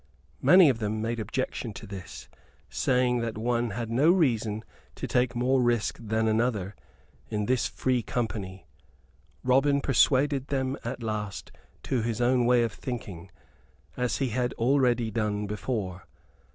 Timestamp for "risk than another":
5.61-6.75